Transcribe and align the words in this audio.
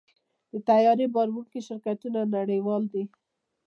د 0.51 0.53
طیارې 0.67 1.07
بار 1.13 1.27
وړونکي 1.31 1.59
شرکتونه 1.67 2.19
نړیوال 2.35 2.83
دي. 2.93 3.03